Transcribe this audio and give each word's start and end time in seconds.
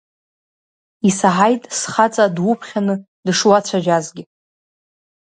Исаҳаит 1.09 1.63
схаҵа 1.79 2.25
дуԥхьаны 2.35 2.95
дышуацәажәазгьы! 3.25 4.23